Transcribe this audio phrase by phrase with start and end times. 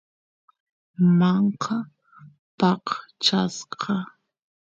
[1.17, 1.75] manka
[2.59, 3.93] paqchasqa